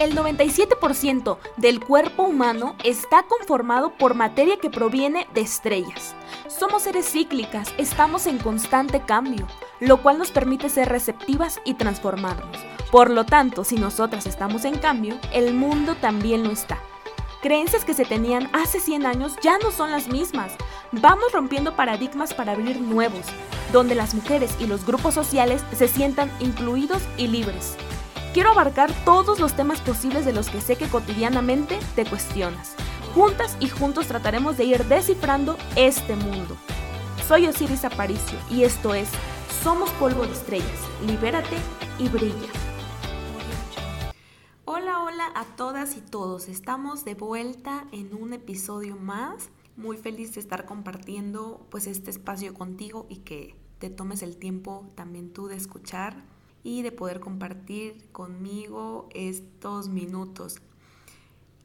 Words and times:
El 0.00 0.16
97% 0.16 1.38
del 1.56 1.78
cuerpo 1.78 2.24
humano 2.24 2.74
está 2.82 3.22
conformado 3.22 3.92
por 3.92 4.14
materia 4.14 4.56
que 4.58 4.68
proviene 4.68 5.28
de 5.34 5.42
estrellas. 5.42 6.16
Somos 6.48 6.82
seres 6.82 7.08
cíclicas, 7.08 7.72
estamos 7.78 8.26
en 8.26 8.38
constante 8.38 9.00
cambio, 9.00 9.46
lo 9.78 10.02
cual 10.02 10.18
nos 10.18 10.32
permite 10.32 10.68
ser 10.68 10.88
receptivas 10.88 11.60
y 11.64 11.74
transformarnos. 11.74 12.58
Por 12.90 13.08
lo 13.08 13.24
tanto, 13.24 13.62
si 13.62 13.76
nosotras 13.76 14.26
estamos 14.26 14.64
en 14.64 14.78
cambio, 14.78 15.16
el 15.32 15.54
mundo 15.54 15.94
también 15.94 16.42
lo 16.42 16.50
está. 16.50 16.78
Creencias 17.40 17.84
que 17.84 17.94
se 17.94 18.04
tenían 18.04 18.50
hace 18.52 18.80
100 18.80 19.06
años 19.06 19.36
ya 19.42 19.58
no 19.58 19.70
son 19.70 19.92
las 19.92 20.08
mismas. 20.08 20.52
Vamos 20.90 21.30
rompiendo 21.32 21.76
paradigmas 21.76 22.34
para 22.34 22.52
abrir 22.52 22.80
nuevos, 22.80 23.26
donde 23.72 23.94
las 23.94 24.14
mujeres 24.14 24.56
y 24.58 24.66
los 24.66 24.84
grupos 24.84 25.14
sociales 25.14 25.62
se 25.76 25.86
sientan 25.86 26.32
incluidos 26.40 27.02
y 27.16 27.28
libres. 27.28 27.76
Quiero 28.34 28.50
abarcar 28.50 28.92
todos 29.04 29.38
los 29.38 29.54
temas 29.54 29.80
posibles 29.80 30.24
de 30.24 30.32
los 30.32 30.50
que 30.50 30.60
sé 30.60 30.74
que 30.74 30.88
cotidianamente 30.88 31.78
te 31.94 32.04
cuestionas. 32.04 32.74
Juntas 33.14 33.56
y 33.60 33.68
juntos 33.68 34.08
trataremos 34.08 34.56
de 34.56 34.64
ir 34.64 34.84
descifrando 34.86 35.56
este 35.76 36.16
mundo. 36.16 36.56
Soy 37.28 37.46
Osiris 37.46 37.84
Aparicio 37.84 38.36
y 38.50 38.64
esto 38.64 38.92
es 38.92 39.08
Somos 39.62 39.88
Polvo 39.92 40.26
de 40.26 40.32
Estrellas. 40.32 40.80
Libérate 41.06 41.56
y 42.00 42.08
brilla. 42.08 42.48
Hola, 44.64 45.04
hola 45.04 45.30
a 45.36 45.44
todas 45.54 45.96
y 45.96 46.00
todos. 46.00 46.48
Estamos 46.48 47.04
de 47.04 47.14
vuelta 47.14 47.84
en 47.92 48.16
un 48.16 48.32
episodio 48.32 48.96
más. 48.96 49.50
Muy 49.76 49.96
feliz 49.96 50.34
de 50.34 50.40
estar 50.40 50.64
compartiendo 50.64 51.68
pues 51.70 51.86
este 51.86 52.10
espacio 52.10 52.52
contigo 52.52 53.06
y 53.08 53.18
que 53.18 53.54
te 53.78 53.90
tomes 53.90 54.24
el 54.24 54.38
tiempo 54.38 54.88
también 54.96 55.32
tú 55.32 55.46
de 55.46 55.54
escuchar 55.54 56.33
y 56.64 56.82
de 56.82 56.90
poder 56.90 57.20
compartir 57.20 58.10
conmigo 58.10 59.08
estos 59.14 59.88
minutos. 59.88 60.60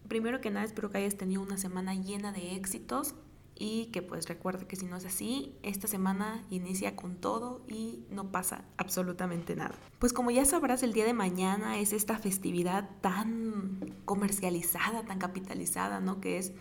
Primero 0.07 0.41
que 0.41 0.51
nada, 0.51 0.65
espero 0.65 0.91
que 0.91 0.99
hayas 0.99 1.17
tenido 1.17 1.41
una 1.41 1.57
semana 1.57 1.95
llena 1.95 2.31
de 2.31 2.55
éxitos 2.55 3.15
y 3.55 3.87
que 3.87 4.01
pues 4.01 4.27
recuerde 4.27 4.67
que 4.67 4.75
si 4.75 4.85
no 4.85 4.97
es 4.97 5.05
así, 5.05 5.53
esta 5.63 5.87
semana 5.87 6.43
inicia 6.49 6.95
con 6.95 7.15
todo 7.15 7.61
y 7.67 8.03
no 8.09 8.31
pasa 8.31 8.65
absolutamente 8.77 9.55
nada. 9.55 9.75
Pues 9.99 10.13
como 10.13 10.31
ya 10.31 10.45
sabrás, 10.45 10.83
el 10.83 10.93
día 10.93 11.05
de 11.05 11.13
mañana 11.13 11.77
es 11.77 11.93
esta 11.93 12.17
festividad 12.17 12.89
tan 13.01 13.95
comercializada, 14.05 15.03
tan 15.03 15.19
capitalizada, 15.19 15.99
¿no? 15.99 16.19
Que 16.21 16.37
es 16.37 16.53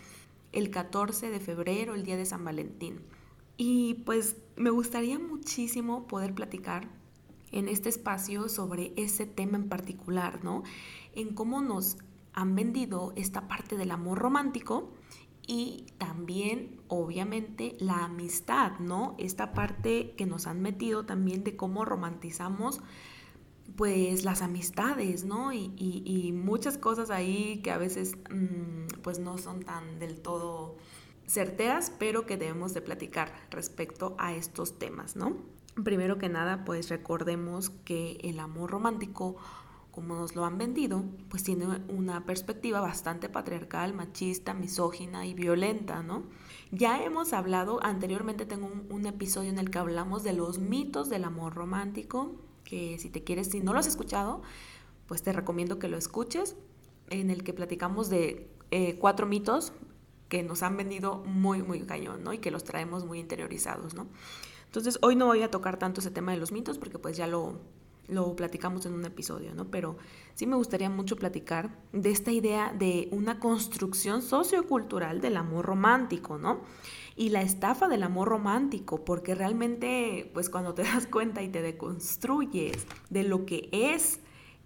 el 0.53 0.71
14 0.71 1.31
de 1.31 1.41
febrero, 1.41 1.95
el 1.95 2.05
día 2.05 2.17
de 2.17 2.27
San 2.27 2.45
Valentín. 2.45 3.01
Y 3.57 3.95
pues 4.07 4.37
me 4.57 4.71
gustaría 4.71 5.19
muchísimo 5.19 6.07
poder 6.07 6.35
platicar 6.35 6.98
en 7.53 7.69
este 7.69 7.89
espacio 7.89 8.49
sobre 8.49 8.93
ese 8.97 9.27
tema 9.27 9.57
en 9.59 9.69
particular, 9.69 10.45
¿no? 10.45 10.63
En 11.15 11.35
cómo 11.35 11.63
nos 11.63 11.99
han 12.33 12.55
vendido 12.55 13.13
esta 13.17 13.49
parte 13.49 13.77
del 13.77 13.91
amor 13.91 14.19
romántico 14.19 14.93
y 15.47 15.87
también, 15.97 16.81
obviamente, 16.89 17.75
la 17.81 18.05
amistad, 18.05 18.79
¿no? 18.81 19.15
Esta 19.19 19.55
parte 19.55 20.15
que 20.17 20.27
nos 20.27 20.47
han 20.47 20.61
metido 20.61 21.07
también 21.07 21.43
de 21.43 21.57
cómo 21.57 21.85
romantizamos 21.85 22.81
pues 23.77 24.25
las 24.25 24.43
amistades, 24.43 25.25
¿no? 25.25 25.53
Y, 25.53 26.33
muchas 26.35 26.79
cosas 26.79 27.11
ahí 27.11 27.61
que 27.63 27.71
a 27.71 27.79
veces 27.79 28.17
mm, 28.31 29.01
pues 29.03 29.19
no 29.19 29.39
son 29.39 29.63
tan 29.63 29.99
del 29.99 30.21
todo 30.21 30.77
certeras, 31.27 31.93
pero 31.99 32.27
que 32.27 32.37
debemos 32.37 32.75
de 32.75 32.81
platicar 32.81 33.33
respecto 33.51 34.17
a 34.19 34.35
estos 34.35 34.79
temas, 34.79 35.17
¿no? 35.17 35.37
Primero 35.85 36.19
que 36.19 36.29
nada, 36.29 36.65
pues 36.65 36.89
recordemos 36.89 37.71
que 37.71 38.19
el 38.23 38.41
amor 38.41 38.71
romántico, 38.71 39.37
como 39.93 40.17
nos 40.17 40.35
lo 40.35 40.45
han 40.45 40.59
vendido, 40.59 41.05
pues 41.29 41.45
tiene 41.45 41.67
una 41.89 42.25
perspectiva 42.25 42.81
bastante 42.81 43.29
patriarcal, 43.29 43.95
machista, 43.95 44.55
misógina 44.55 45.27
y 45.27 45.35
violenta, 45.35 46.03
¿no? 46.03 46.25
Ya 46.73 47.03
hemos 47.03 47.33
hablado, 47.33 47.81
anteriormente 47.83 48.45
tengo 48.45 48.71
un, 48.91 49.07
episodio 49.07 49.51
en 49.51 49.59
el 49.59 49.71
que 49.71 49.79
hablamos 49.79 50.25
de 50.25 50.33
los 50.33 50.59
mitos 50.59 51.09
del 51.09 51.25
amor 51.25 51.55
romántico, 51.55 52.35
que 52.65 52.99
si 52.99 53.09
te 53.09 53.23
quieres, 53.23 53.49
si 53.49 53.61
no 53.61 53.73
lo 53.73 53.79
has 53.79 53.87
escuchado, 53.87 54.43
pues 55.07 55.23
te 55.23 55.33
recomiendo 55.33 55.79
que 55.79 55.89
lo 55.89 55.97
escuches, 55.97 56.57
en 57.09 57.31
el 57.31 57.43
que 57.45 57.55
platicamos 57.55 58.11
de 58.11 58.51
eh, 58.71 58.99
cuatro 58.99 59.27
mitos 59.27 59.73
que 60.29 60.43
nos 60.43 60.63
han 60.63 60.77
vendido 60.77 61.23
muy, 61.25 61.63
muy 61.63 61.81
cañón, 61.81 62.23
¿no? 62.25 62.33
Y 62.33 62.39
que 62.39 62.51
los 62.51 62.65
traemos 62.65 63.07
muy 63.07 63.19
interiorizados, 63.19 63.95
¿no? 63.95 64.09
Entonces, 64.69 64.99
hoy 65.03 65.17
no 65.17 65.27
voy 65.27 65.43
a 65.43 65.51
tocar 65.51 65.79
tanto 65.79 66.01
ese 66.01 66.11
tema 66.11 66.33
de 66.33 66.39
los 66.39 66.53
mitos 66.53 66.79
porque 66.79 66.99
pues 66.99 67.17
ya 67.17 67.27
lo, 67.27 67.59
lo 68.09 68.35
platicamos 68.35 68.87
en 68.87 68.95
un 68.95 69.05
episodio, 69.05 69.55
¿no? 69.55 69.71
Pero 69.71 69.97
sí 70.35 70.47
me 70.47 70.57
gustaría 70.57 70.91
mucho 70.91 71.17
platicar 71.17 71.79
de 71.93 72.11
esta 72.11 72.33
idea 72.33 72.73
de 72.73 73.09
una 73.13 73.39
construcción 73.39 74.23
sociocultural 74.23 75.21
del 75.21 75.37
amor 75.37 75.67
romántico, 75.67 76.39
¿no? 76.39 76.61
Y 77.17 77.29
la 77.31 77.43
estafa 77.43 77.89
del 77.89 78.03
amor 78.03 78.29
romántico, 78.29 79.05
porque 79.05 79.35
realmente, 79.35 80.31
pues 80.33 80.49
cuando 80.49 80.75
te 80.75 80.83
das 80.85 81.07
cuenta 81.07 81.43
y 81.43 81.49
te 81.49 81.63
deconstruyes 81.63 82.87
de 83.11 83.23
lo 83.25 83.45
que 83.45 83.69
es 83.73 84.21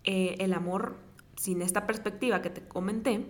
eh, 0.05 0.37
el 0.39 0.53
amor 0.53 0.97
sin 1.37 1.63
esta 1.63 1.87
perspectiva 1.87 2.43
que 2.43 2.51
te 2.51 2.67
comenté, 2.67 3.27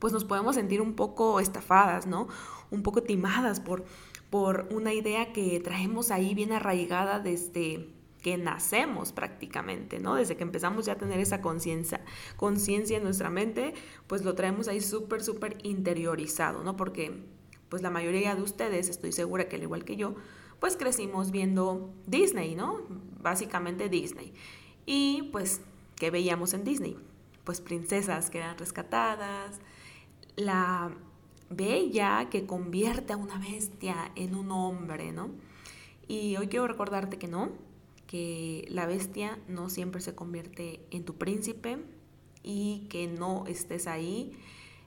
pues 0.00 0.12
nos 0.12 0.24
podemos 0.24 0.56
sentir 0.56 0.80
un 0.80 0.94
poco 0.94 1.38
estafadas, 1.38 2.06
¿no? 2.06 2.26
Un 2.70 2.82
poco 2.82 3.02
timadas 3.02 3.60
por 3.60 3.84
por 4.30 4.68
una 4.70 4.94
idea 4.94 5.32
que 5.32 5.60
traemos 5.60 6.10
ahí 6.10 6.34
bien 6.34 6.52
arraigada 6.52 7.18
desde 7.18 7.88
que 8.22 8.36
nacemos 8.36 9.12
prácticamente, 9.12 9.98
¿no? 9.98 10.14
Desde 10.14 10.36
que 10.36 10.42
empezamos 10.42 10.86
ya 10.86 10.92
a 10.92 10.98
tener 10.98 11.18
esa 11.18 11.40
conciencia, 11.40 12.04
conciencia 12.36 12.98
en 12.98 13.02
nuestra 13.02 13.30
mente, 13.30 13.74
pues 14.06 14.24
lo 14.24 14.34
traemos 14.34 14.68
ahí 14.68 14.80
súper, 14.80 15.22
súper 15.22 15.58
interiorizado, 15.62 16.62
¿no? 16.62 16.76
Porque 16.76 17.24
pues 17.68 17.82
la 17.82 17.90
mayoría 17.90 18.34
de 18.34 18.42
ustedes, 18.42 18.88
estoy 18.88 19.12
segura 19.12 19.48
que 19.48 19.56
al 19.56 19.62
igual 19.62 19.84
que 19.84 19.96
yo, 19.96 20.14
pues 20.58 20.76
crecimos 20.76 21.30
viendo 21.30 21.94
Disney, 22.06 22.54
¿no? 22.54 22.80
Básicamente 23.22 23.88
Disney. 23.88 24.34
Y 24.84 25.30
pues, 25.32 25.62
¿qué 25.96 26.10
veíamos 26.10 26.52
en 26.52 26.64
Disney? 26.64 26.98
Pues 27.44 27.60
princesas 27.60 28.28
que 28.28 28.38
eran 28.38 28.58
rescatadas, 28.58 29.60
la 30.36 30.90
bella 31.50 32.28
que 32.30 32.46
convierte 32.46 33.12
a 33.12 33.16
una 33.16 33.38
bestia 33.38 34.12
en 34.14 34.34
un 34.34 34.52
hombre, 34.52 35.12
¿no? 35.12 35.30
Y 36.08 36.36
hoy 36.36 36.46
quiero 36.46 36.66
recordarte 36.66 37.18
que 37.18 37.28
no, 37.28 37.50
que 38.06 38.66
la 38.68 38.86
bestia 38.86 39.38
no 39.48 39.68
siempre 39.68 40.00
se 40.00 40.14
convierte 40.14 40.80
en 40.90 41.04
tu 41.04 41.16
príncipe 41.16 41.78
y 42.42 42.86
que 42.88 43.06
no 43.06 43.46
estés 43.46 43.86
ahí 43.86 44.32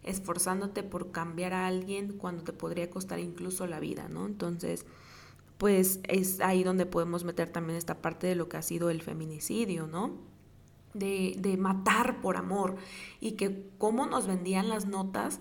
esforzándote 0.03 0.83
por 0.83 1.11
cambiar 1.11 1.53
a 1.53 1.67
alguien 1.67 2.17
cuando 2.17 2.43
te 2.43 2.53
podría 2.53 2.89
costar 2.89 3.19
incluso 3.19 3.67
la 3.67 3.79
vida, 3.79 4.09
¿no? 4.09 4.25
Entonces, 4.25 4.85
pues 5.57 5.99
es 6.07 6.41
ahí 6.41 6.63
donde 6.63 6.85
podemos 6.85 7.23
meter 7.23 7.49
también 7.49 7.77
esta 7.77 8.01
parte 8.01 8.27
de 8.27 8.35
lo 8.35 8.49
que 8.49 8.57
ha 8.57 8.61
sido 8.61 8.89
el 8.89 9.01
feminicidio, 9.01 9.87
¿no? 9.87 10.17
De, 10.93 11.35
de 11.39 11.57
matar 11.57 12.21
por 12.21 12.37
amor 12.37 12.75
y 13.19 13.31
que 13.31 13.69
cómo 13.77 14.05
nos 14.05 14.27
vendían 14.27 14.69
las 14.69 14.85
notas 14.85 15.39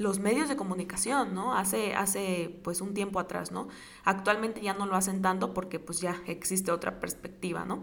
los 0.00 0.18
medios 0.18 0.48
de 0.48 0.56
comunicación, 0.56 1.34
¿no? 1.34 1.54
Hace, 1.54 1.94
hace 1.94 2.58
pues 2.64 2.80
un 2.80 2.94
tiempo 2.94 3.20
atrás, 3.20 3.52
¿no? 3.52 3.68
Actualmente 4.02 4.62
ya 4.62 4.72
no 4.72 4.86
lo 4.86 4.96
hacen 4.96 5.20
tanto 5.20 5.52
porque 5.52 5.78
pues 5.78 6.00
ya 6.00 6.22
existe 6.26 6.72
otra 6.72 7.00
perspectiva, 7.00 7.66
¿no? 7.66 7.82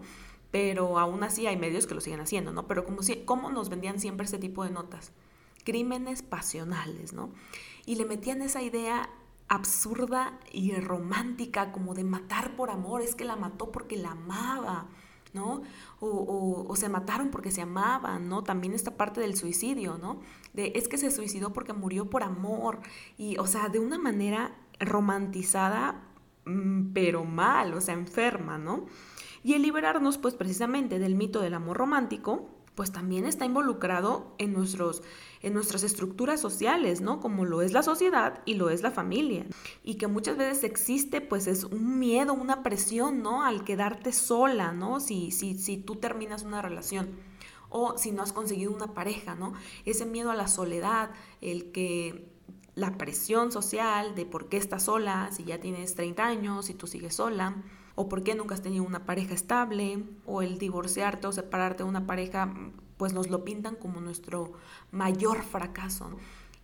Pero 0.50 0.98
aún 0.98 1.22
así 1.22 1.46
hay 1.46 1.56
medios 1.56 1.86
que 1.86 1.94
lo 1.94 2.00
siguen 2.00 2.18
haciendo, 2.18 2.52
¿no? 2.52 2.66
Pero 2.66 2.84
como 2.84 3.04
si, 3.04 3.18
¿cómo 3.24 3.52
nos 3.52 3.68
vendían 3.68 4.00
siempre 4.00 4.26
ese 4.26 4.38
tipo 4.38 4.64
de 4.64 4.70
notas? 4.70 5.12
Crímenes 5.62 6.22
pasionales, 6.22 7.12
¿no? 7.12 7.30
Y 7.86 7.94
le 7.94 8.04
metían 8.04 8.42
esa 8.42 8.62
idea 8.62 9.08
absurda 9.46 10.40
y 10.50 10.72
romántica 10.74 11.70
como 11.70 11.94
de 11.94 12.02
matar 12.02 12.56
por 12.56 12.70
amor, 12.70 13.00
es 13.00 13.14
que 13.14 13.24
la 13.24 13.36
mató 13.36 13.70
porque 13.70 13.96
la 13.96 14.10
amaba. 14.10 14.88
¿No? 15.34 15.62
O, 16.00 16.74
se 16.76 16.88
mataron 16.88 17.30
porque 17.30 17.50
se 17.50 17.62
amaban, 17.62 18.28
¿no? 18.28 18.44
También 18.44 18.74
esta 18.74 18.96
parte 18.96 19.20
del 19.20 19.36
suicidio, 19.36 19.98
¿no? 19.98 20.20
De 20.52 20.72
es 20.74 20.88
que 20.88 20.98
se 20.98 21.10
suicidó 21.10 21.52
porque 21.52 21.72
murió 21.72 22.10
por 22.10 22.22
amor 22.22 22.80
y, 23.16 23.36
o 23.38 23.46
sea, 23.46 23.68
de 23.68 23.78
una 23.78 23.98
manera 23.98 24.56
romantizada, 24.80 26.02
mm, 26.44 26.92
pero 26.92 27.24
mal, 27.24 27.74
o 27.74 27.80
sea, 27.80 27.94
enferma, 27.94 28.58
¿no? 28.58 28.86
Y 29.42 29.54
el 29.54 29.62
liberarnos, 29.62 30.18
pues 30.18 30.34
precisamente 30.34 30.98
del 30.98 31.14
mito 31.14 31.40
del 31.40 31.54
amor 31.54 31.78
romántico, 31.78 32.57
pues 32.78 32.92
también 32.92 33.26
está 33.26 33.44
involucrado 33.44 34.36
en, 34.38 34.52
nuestros, 34.52 35.02
en 35.42 35.52
nuestras 35.52 35.82
estructuras 35.82 36.40
sociales, 36.40 37.00
¿no? 37.00 37.18
Como 37.18 37.44
lo 37.44 37.60
es 37.60 37.72
la 37.72 37.82
sociedad 37.82 38.40
y 38.44 38.54
lo 38.54 38.70
es 38.70 38.82
la 38.82 38.92
familia. 38.92 39.46
Y 39.82 39.96
que 39.96 40.06
muchas 40.06 40.36
veces 40.36 40.62
existe, 40.62 41.20
pues 41.20 41.48
es 41.48 41.64
un 41.64 41.98
miedo, 41.98 42.34
una 42.34 42.62
presión, 42.62 43.20
¿no? 43.20 43.42
Al 43.42 43.64
quedarte 43.64 44.12
sola, 44.12 44.70
¿no? 44.70 45.00
Si, 45.00 45.32
si, 45.32 45.58
si 45.58 45.78
tú 45.78 45.96
terminas 45.96 46.44
una 46.44 46.62
relación 46.62 47.16
o 47.68 47.98
si 47.98 48.12
no 48.12 48.22
has 48.22 48.32
conseguido 48.32 48.70
una 48.70 48.94
pareja, 48.94 49.34
¿no? 49.34 49.54
Ese 49.84 50.06
miedo 50.06 50.30
a 50.30 50.36
la 50.36 50.46
soledad, 50.46 51.10
el 51.40 51.72
que 51.72 52.30
la 52.76 52.96
presión 52.96 53.50
social 53.50 54.14
de 54.14 54.24
por 54.24 54.48
qué 54.48 54.56
estás 54.56 54.84
sola, 54.84 55.30
si 55.32 55.42
ya 55.42 55.58
tienes 55.58 55.96
30 55.96 56.24
años, 56.24 56.70
y 56.70 56.74
tú 56.74 56.86
sigues 56.86 57.16
sola, 57.16 57.56
o 57.98 58.08
por 58.08 58.22
qué 58.22 58.36
nunca 58.36 58.54
has 58.54 58.62
tenido 58.62 58.84
una 58.84 59.04
pareja 59.04 59.34
estable, 59.34 60.04
o 60.24 60.40
el 60.40 60.58
divorciarte 60.58 61.26
o 61.26 61.32
separarte 61.32 61.82
de 61.82 61.88
una 61.88 62.06
pareja 62.06 62.54
pues 62.96 63.12
nos 63.12 63.28
lo 63.28 63.44
pintan 63.44 63.74
como 63.74 64.00
nuestro 64.00 64.52
mayor 64.92 65.42
fracaso 65.42 66.12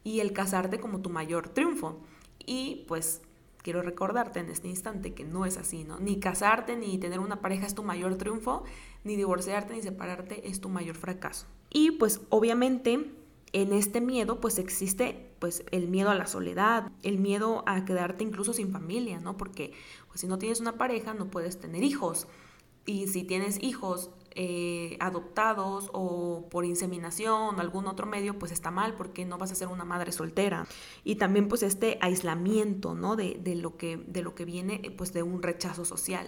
y 0.05 0.21
el 0.21 0.33
casarte 0.33 0.79
como 0.79 1.01
tu 1.01 1.11
mayor 1.11 1.49
triunfo. 1.49 1.99
Y 2.47 2.85
pues 2.87 3.21
quiero 3.63 3.83
recordarte 3.83 4.39
en 4.39 4.49
este 4.49 4.69
instante 4.69 5.13
que 5.13 5.25
no 5.25 5.45
es 5.45 5.57
así, 5.57 5.83
¿no? 5.83 5.99
Ni 5.99 6.21
casarte 6.21 6.77
ni 6.77 6.99
tener 6.99 7.19
una 7.19 7.41
pareja 7.41 7.67
es 7.67 7.75
tu 7.75 7.83
mayor 7.83 8.15
triunfo, 8.15 8.63
ni 9.03 9.17
divorciarte 9.17 9.75
ni 9.75 9.83
separarte 9.83 10.49
es 10.49 10.61
tu 10.61 10.69
mayor 10.69 10.95
fracaso. 10.95 11.47
Y 11.69 11.93
pues 11.93 12.21
obviamente 12.29 13.11
en 13.55 13.73
este 13.73 14.01
miedo 14.01 14.41
pues 14.41 14.59
existe 14.59 15.31
pues 15.39 15.65
el 15.71 15.89
miedo 15.89 16.11
a 16.11 16.15
la 16.15 16.27
soledad, 16.27 16.91
el 17.03 17.19
miedo 17.19 17.63
a 17.67 17.85
quedarte 17.85 18.25
incluso 18.25 18.53
sin 18.53 18.73
familia, 18.73 19.21
¿no? 19.21 19.37
Porque 19.37 19.73
pues, 20.09 20.21
si 20.21 20.27
no 20.27 20.39
tienes 20.39 20.61
una 20.61 20.77
pareja 20.77 21.15
no 21.15 21.31
puedes 21.31 21.59
tener 21.59 21.83
hijos. 21.85 22.27
Y 22.85 23.07
si 23.07 23.23
tienes 23.23 23.63
hijos 23.63 24.11
eh, 24.33 24.97
adoptados 25.01 25.89
o 25.93 26.49
por 26.51 26.65
inseminación 26.65 27.55
o 27.55 27.61
algún 27.61 27.87
otro 27.87 28.07
medio, 28.07 28.39
pues 28.39 28.51
está 28.51 28.73
mal 28.73 28.95
porque 28.95 29.25
no 29.25 29.39
vas 29.39 29.53
a 29.53 29.55
ser 29.55 29.69
una 29.69 29.85
madre 29.85 30.11
soltera. 30.11 30.67
Y 31.05 31.15
también 31.15 31.47
pues 31.47 31.63
este 31.63 31.97
aislamiento, 32.03 32.95
¿no? 32.95 33.15
De, 33.15 33.39
de 33.41 33.55
lo, 33.55 33.77
que, 33.77 33.99
de 33.99 34.23
lo 34.23 34.35
que 34.35 34.45
viene 34.45 34.93
pues 34.99 35.13
de 35.13 35.23
un 35.23 35.43
rechazo 35.43 35.85
social 35.85 36.27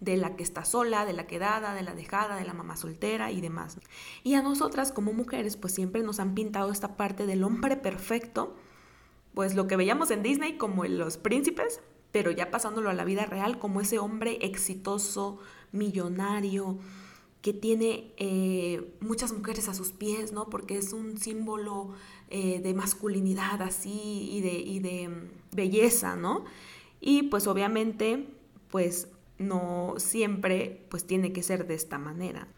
de 0.00 0.16
la 0.16 0.36
que 0.36 0.42
está 0.42 0.64
sola, 0.64 1.04
de 1.04 1.12
la 1.12 1.26
quedada, 1.26 1.74
de 1.74 1.82
la 1.82 1.94
dejada, 1.94 2.36
de 2.36 2.44
la 2.44 2.52
mamá 2.52 2.76
soltera 2.76 3.30
y 3.30 3.40
demás. 3.40 3.78
Y 4.24 4.34
a 4.34 4.42
nosotras 4.42 4.92
como 4.92 5.12
mujeres 5.12 5.56
pues 5.56 5.74
siempre 5.74 6.02
nos 6.02 6.20
han 6.20 6.34
pintado 6.34 6.70
esta 6.70 6.96
parte 6.96 7.26
del 7.26 7.44
hombre 7.44 7.76
perfecto, 7.76 8.54
pues 9.34 9.54
lo 9.54 9.66
que 9.66 9.76
veíamos 9.76 10.10
en 10.10 10.22
Disney 10.22 10.56
como 10.56 10.84
en 10.84 10.98
los 10.98 11.16
príncipes, 11.16 11.80
pero 12.12 12.30
ya 12.30 12.50
pasándolo 12.50 12.90
a 12.90 12.94
la 12.94 13.04
vida 13.04 13.26
real 13.26 13.58
como 13.58 13.80
ese 13.80 13.98
hombre 13.98 14.38
exitoso, 14.42 15.38
millonario, 15.72 16.78
que 17.42 17.52
tiene 17.52 18.12
eh, 18.16 18.92
muchas 19.00 19.32
mujeres 19.32 19.68
a 19.68 19.74
sus 19.74 19.92
pies, 19.92 20.32
¿no? 20.32 20.48
Porque 20.50 20.78
es 20.78 20.92
un 20.92 21.18
símbolo 21.18 21.92
eh, 22.28 22.60
de 22.60 22.74
masculinidad 22.74 23.62
así 23.62 24.28
y 24.32 24.40
de, 24.40 24.54
y 24.54 24.80
de 24.80 25.08
mm, 25.08 25.30
belleza, 25.52 26.16
¿no? 26.16 26.44
Y 27.00 27.24
pues 27.24 27.46
obviamente, 27.46 28.26
pues 28.68 29.08
no 29.38 29.94
siempre 29.98 30.86
pues 30.88 31.06
tiene 31.06 31.32
que 31.32 31.42
ser 31.42 31.66
de 31.66 31.74
esta 31.74 31.98
manera. 31.98 32.48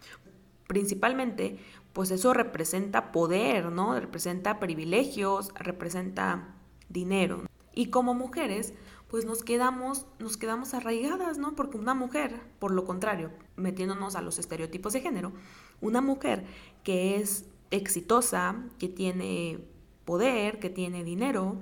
Principalmente, 0.67 1.59
pues 1.93 2.11
eso 2.11 2.35
representa 2.35 3.11
poder, 3.11 3.73
¿no? 3.73 3.99
Representa 3.99 4.61
privilegios, 4.61 5.53
representa 5.55 6.55
dinero. 6.89 7.45
Y 7.75 7.91
como 7.91 8.15
mujeres, 8.15 8.75
pues 9.09 9.25
nos 9.25 9.43
quedamos, 9.43 10.07
nos 10.19 10.37
quedamos 10.37 10.75
arraigadas, 10.75 11.39
¿no? 11.39 11.57
Porque 11.57 11.79
una 11.79 11.95
mujer, 11.95 12.41
por 12.59 12.73
lo 12.73 12.85
contrario, 12.85 13.31
metiéndonos 13.57 14.15
a 14.17 14.23
los 14.23 14.39
estereotipos 14.39 14.93
de 14.93 15.01
género, 15.01 15.33
una 15.81 16.01
mujer 16.01 16.45
que 16.85 17.17
es 17.17 17.47
exitosa, 17.71 18.57
que 18.79 18.89
tiene 18.89 19.59
poder, 20.05 20.59
que 20.59 20.71
tiene 20.71 21.05
dinero, 21.05 21.57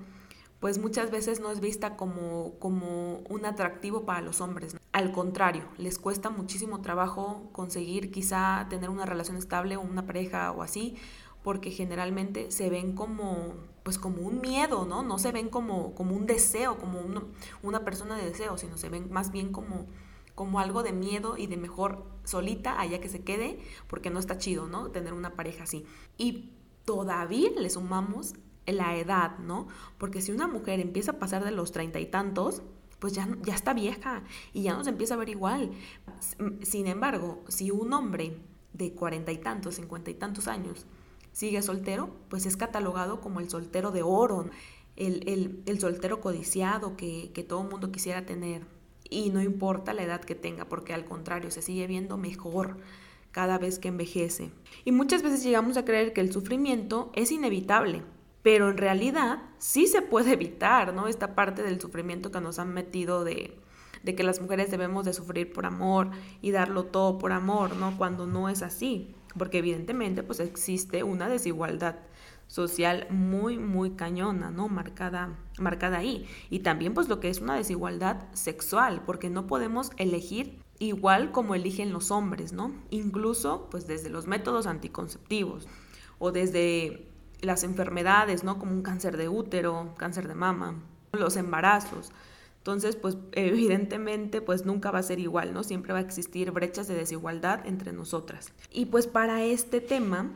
pues 0.60 0.78
muchas 0.78 1.10
veces 1.10 1.40
no 1.40 1.50
es 1.50 1.60
vista 1.60 1.96
como, 1.96 2.54
como 2.58 3.18
un 3.28 3.44
atractivo 3.44 4.04
para 4.04 4.20
los 4.20 4.40
hombres. 4.40 4.76
Al 4.92 5.12
contrario, 5.12 5.64
les 5.76 5.98
cuesta 5.98 6.30
muchísimo 6.30 6.80
trabajo 6.80 7.48
conseguir 7.52 8.10
quizá 8.10 8.66
tener 8.70 8.90
una 8.90 9.06
relación 9.06 9.36
estable 9.36 9.76
o 9.76 9.82
una 9.82 10.06
pareja 10.06 10.52
o 10.52 10.62
así, 10.62 10.96
porque 11.42 11.70
generalmente 11.70 12.50
se 12.50 12.70
ven 12.70 12.94
como 12.94 13.54
pues 13.86 14.00
como 14.00 14.22
un 14.22 14.40
miedo, 14.40 14.84
¿no? 14.84 15.04
No 15.04 15.16
se 15.16 15.30
ven 15.30 15.48
como, 15.48 15.94
como 15.94 16.16
un 16.16 16.26
deseo, 16.26 16.76
como 16.76 16.98
una 17.62 17.84
persona 17.84 18.16
de 18.16 18.24
deseo, 18.24 18.58
sino 18.58 18.76
se 18.76 18.88
ven 18.88 19.12
más 19.12 19.30
bien 19.30 19.52
como, 19.52 19.86
como 20.34 20.58
algo 20.58 20.82
de 20.82 20.90
miedo 20.90 21.36
y 21.36 21.46
de 21.46 21.56
mejor 21.56 22.04
solita 22.24 22.80
allá 22.80 23.00
que 23.00 23.08
se 23.08 23.22
quede, 23.22 23.60
porque 23.86 24.10
no 24.10 24.18
está 24.18 24.38
chido, 24.38 24.66
¿no? 24.66 24.90
Tener 24.90 25.12
una 25.12 25.36
pareja 25.36 25.62
así. 25.62 25.86
Y 26.18 26.50
todavía 26.84 27.50
le 27.56 27.70
sumamos 27.70 28.34
la 28.66 28.96
edad, 28.96 29.38
¿no? 29.38 29.68
Porque 29.98 30.20
si 30.20 30.32
una 30.32 30.46
mujer 30.46 30.80
empieza 30.80 31.12
a 31.12 31.18
pasar 31.18 31.44
de 31.44 31.50
los 31.50 31.72
treinta 31.72 32.00
y 32.00 32.06
tantos, 32.06 32.62
pues 32.98 33.12
ya, 33.12 33.28
ya 33.42 33.54
está 33.54 33.74
vieja 33.74 34.22
y 34.52 34.62
ya 34.62 34.74
no 34.74 34.84
se 34.84 34.90
empieza 34.90 35.14
a 35.14 35.18
ver 35.18 35.28
igual. 35.28 35.70
Sin 36.62 36.86
embargo, 36.86 37.44
si 37.48 37.70
un 37.70 37.92
hombre 37.92 38.38
de 38.72 38.92
cuarenta 38.92 39.32
y 39.32 39.38
tantos, 39.38 39.76
cincuenta 39.76 40.10
y 40.10 40.14
tantos 40.14 40.48
años 40.48 40.86
sigue 41.32 41.60
soltero, 41.62 42.16
pues 42.28 42.46
es 42.46 42.56
catalogado 42.56 43.20
como 43.20 43.40
el 43.40 43.50
soltero 43.50 43.90
de 43.90 44.02
oro, 44.02 44.48
el, 44.96 45.78
soltero 45.78 46.20
codiciado 46.20 46.96
que, 46.96 47.30
que 47.34 47.44
todo 47.44 47.62
el 47.62 47.68
mundo 47.68 47.92
quisiera 47.92 48.24
tener. 48.24 48.66
Y 49.08 49.30
no 49.30 49.40
importa 49.40 49.92
la 49.92 50.02
edad 50.02 50.20
que 50.20 50.34
tenga, 50.34 50.64
porque 50.64 50.94
al 50.94 51.04
contrario, 51.04 51.50
se 51.50 51.62
sigue 51.62 51.86
viendo 51.86 52.16
mejor 52.16 52.78
cada 53.30 53.58
vez 53.58 53.78
que 53.78 53.88
envejece. 53.88 54.50
Y 54.84 54.92
muchas 54.92 55.22
veces 55.22 55.44
llegamos 55.44 55.76
a 55.76 55.84
creer 55.84 56.12
que 56.12 56.22
el 56.22 56.32
sufrimiento 56.32 57.12
es 57.14 57.30
inevitable, 57.30 58.02
pero 58.46 58.70
en 58.70 58.76
realidad 58.76 59.42
sí 59.58 59.88
se 59.88 60.02
puede 60.02 60.34
evitar, 60.34 60.94
¿no? 60.94 61.08
Esta 61.08 61.34
parte 61.34 61.64
del 61.64 61.80
sufrimiento 61.80 62.30
que 62.30 62.40
nos 62.40 62.60
han 62.60 62.72
metido 62.72 63.24
de, 63.24 63.58
de 64.04 64.14
que 64.14 64.22
las 64.22 64.40
mujeres 64.40 64.70
debemos 64.70 65.04
de 65.04 65.14
sufrir 65.14 65.52
por 65.52 65.66
amor 65.66 66.10
y 66.42 66.52
darlo 66.52 66.84
todo 66.84 67.18
por 67.18 67.32
amor, 67.32 67.74
¿no? 67.74 67.98
Cuando 67.98 68.24
no 68.24 68.48
es 68.48 68.62
así, 68.62 69.16
porque 69.36 69.58
evidentemente 69.58 70.22
pues 70.22 70.38
existe 70.38 71.02
una 71.02 71.28
desigualdad 71.28 71.96
social 72.46 73.08
muy, 73.10 73.58
muy 73.58 73.96
cañona, 73.96 74.52
¿no? 74.52 74.68
Marcada, 74.68 75.36
marcada 75.58 75.98
ahí. 75.98 76.28
Y 76.48 76.60
también 76.60 76.94
pues 76.94 77.08
lo 77.08 77.18
que 77.18 77.30
es 77.30 77.40
una 77.40 77.56
desigualdad 77.56 78.32
sexual, 78.32 79.02
porque 79.04 79.28
no 79.28 79.48
podemos 79.48 79.90
elegir 79.96 80.60
igual 80.78 81.32
como 81.32 81.56
eligen 81.56 81.92
los 81.92 82.12
hombres, 82.12 82.52
¿no? 82.52 82.72
Incluso 82.90 83.66
pues 83.72 83.88
desde 83.88 84.08
los 84.08 84.28
métodos 84.28 84.68
anticonceptivos 84.68 85.66
o 86.20 86.30
desde 86.30 87.15
las 87.40 87.64
enfermedades, 87.64 88.44
¿no? 88.44 88.58
Como 88.58 88.72
un 88.72 88.82
cáncer 88.82 89.16
de 89.16 89.28
útero, 89.28 89.94
cáncer 89.96 90.28
de 90.28 90.34
mama, 90.34 90.74
los 91.12 91.36
embarazos. 91.36 92.12
Entonces, 92.58 92.96
pues 92.96 93.16
evidentemente, 93.32 94.40
pues 94.40 94.66
nunca 94.66 94.90
va 94.90 94.98
a 94.98 95.02
ser 95.02 95.20
igual, 95.20 95.54
¿no? 95.54 95.62
Siempre 95.62 95.92
va 95.92 96.00
a 96.00 96.02
existir 96.02 96.50
brechas 96.50 96.88
de 96.88 96.94
desigualdad 96.94 97.64
entre 97.66 97.92
nosotras. 97.92 98.52
Y 98.72 98.86
pues 98.86 99.06
para 99.06 99.44
este 99.44 99.80
tema, 99.80 100.32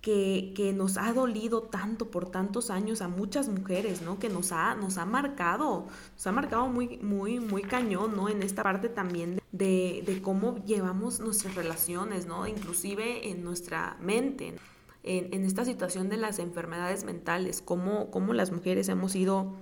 que, 0.00 0.54
que, 0.56 0.72
nos 0.72 0.96
ha 0.96 1.12
dolido 1.12 1.64
tanto 1.64 2.10
por 2.10 2.30
tantos 2.30 2.70
años 2.70 3.02
a 3.02 3.08
muchas 3.08 3.48
mujeres, 3.48 4.00
¿no? 4.00 4.18
Que 4.18 4.30
nos 4.30 4.52
ha, 4.52 4.74
nos 4.74 4.96
ha 4.96 5.04
marcado, 5.04 5.88
nos 6.14 6.26
ha 6.26 6.32
marcado 6.32 6.68
muy, 6.68 6.96
muy, 7.02 7.38
muy 7.38 7.60
cañón, 7.60 8.16
¿no? 8.16 8.30
En 8.30 8.42
esta 8.42 8.62
parte 8.62 8.88
también 8.88 9.42
de, 9.52 10.02
de 10.06 10.22
cómo 10.22 10.64
llevamos 10.64 11.20
nuestras 11.20 11.54
relaciones, 11.54 12.24
¿no? 12.24 12.46
Inclusive 12.46 13.28
en 13.28 13.44
nuestra 13.44 13.98
mente 14.00 14.54
en, 15.02 15.44
esta 15.44 15.64
situación 15.64 16.08
de 16.08 16.16
las 16.16 16.38
enfermedades 16.38 17.04
mentales, 17.04 17.62
cómo, 17.62 18.10
cómo 18.10 18.32
las 18.32 18.52
mujeres 18.52 18.88
hemos 18.88 19.12
sido 19.12 19.54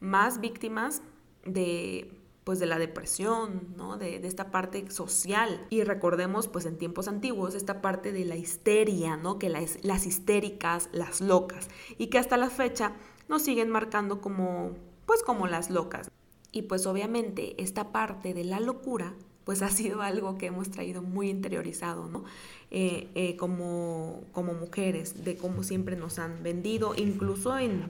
más 0.00 0.40
víctimas 0.40 1.02
de 1.44 2.18
pues 2.44 2.58
de 2.58 2.66
la 2.66 2.78
depresión, 2.78 3.68
¿no? 3.76 3.96
De, 3.96 4.16
esta 4.26 4.50
parte 4.50 4.90
social. 4.90 5.64
Y 5.70 5.84
recordemos, 5.84 6.48
pues 6.48 6.66
en 6.66 6.76
tiempos 6.76 7.06
antiguos, 7.06 7.54
esta 7.54 7.80
parte 7.80 8.10
de 8.10 8.24
la 8.24 8.34
histeria, 8.34 9.16
¿no? 9.16 9.38
Que 9.38 9.48
las, 9.48 9.78
las 9.84 10.06
histéricas, 10.06 10.88
las 10.92 11.20
locas, 11.20 11.68
y 11.98 12.08
que 12.08 12.18
hasta 12.18 12.36
la 12.36 12.50
fecha 12.50 12.94
nos 13.28 13.42
siguen 13.42 13.70
marcando 13.70 14.20
como, 14.20 14.72
pues 15.06 15.22
como 15.22 15.46
las 15.46 15.70
locas. 15.70 16.10
Y 16.50 16.62
pues 16.62 16.86
obviamente 16.86 17.60
esta 17.62 17.92
parte 17.92 18.34
de 18.34 18.44
la 18.44 18.58
locura 18.58 19.14
pues 19.44 19.62
ha 19.62 19.70
sido 19.70 20.02
algo 20.02 20.38
que 20.38 20.46
hemos 20.46 20.70
traído 20.70 21.02
muy 21.02 21.28
interiorizado, 21.28 22.08
¿no? 22.08 22.24
Eh, 22.70 23.10
eh, 23.14 23.36
como, 23.36 24.24
como, 24.32 24.54
mujeres, 24.54 25.24
de 25.24 25.36
cómo 25.36 25.62
siempre 25.62 25.96
nos 25.96 26.18
han 26.18 26.42
vendido, 26.42 26.94
incluso 26.96 27.58
en, 27.58 27.88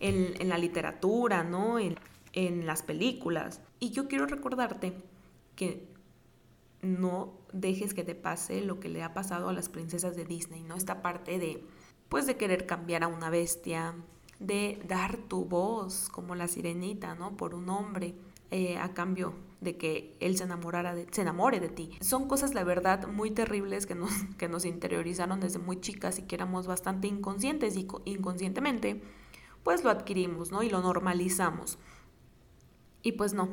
en, 0.00 0.48
la 0.48 0.58
literatura, 0.58 1.44
¿no? 1.44 1.78
En, 1.78 1.96
en 2.32 2.66
las 2.66 2.82
películas. 2.82 3.60
Y 3.78 3.90
yo 3.90 4.08
quiero 4.08 4.26
recordarte 4.26 4.94
que 5.54 5.86
no 6.82 7.34
dejes 7.52 7.94
que 7.94 8.04
te 8.04 8.14
pase 8.14 8.62
lo 8.62 8.80
que 8.80 8.88
le 8.88 9.02
ha 9.02 9.12
pasado 9.12 9.48
a 9.48 9.52
las 9.52 9.68
princesas 9.68 10.16
de 10.16 10.24
Disney, 10.24 10.62
¿no? 10.62 10.76
Esta 10.76 11.02
parte 11.02 11.38
de, 11.38 11.62
pues, 12.08 12.26
de 12.26 12.36
querer 12.36 12.66
cambiar 12.66 13.04
a 13.04 13.08
una 13.08 13.30
bestia, 13.30 13.94
de 14.38 14.80
dar 14.88 15.18
tu 15.18 15.44
voz 15.44 16.08
como 16.08 16.34
la 16.34 16.48
sirenita, 16.48 17.14
¿no? 17.14 17.36
Por 17.36 17.54
un 17.54 17.68
hombre 17.68 18.14
eh, 18.50 18.78
a 18.78 18.94
cambio 18.94 19.34
de 19.60 19.76
que 19.76 20.16
él 20.20 20.36
se 20.36 20.44
enamorara 20.44 20.94
de, 20.94 21.06
se 21.10 21.22
enamore 21.22 21.60
de 21.60 21.68
ti. 21.68 21.98
Son 22.00 22.28
cosas, 22.28 22.54
la 22.54 22.64
verdad, 22.64 23.06
muy 23.08 23.30
terribles 23.30 23.86
que 23.86 23.94
nos, 23.94 24.10
que 24.38 24.48
nos 24.48 24.64
interiorizaron 24.64 25.40
desde 25.40 25.58
muy 25.58 25.80
chicas 25.80 26.18
y 26.18 26.22
que 26.22 26.34
éramos 26.34 26.66
bastante 26.66 27.08
inconscientes 27.08 27.76
y 27.76 27.86
inconscientemente, 28.06 29.02
pues 29.62 29.84
lo 29.84 29.90
adquirimos, 29.90 30.50
¿no? 30.50 30.62
Y 30.62 30.70
lo 30.70 30.80
normalizamos. 30.80 31.78
Y 33.02 33.12
pues 33.12 33.34
no, 33.34 33.50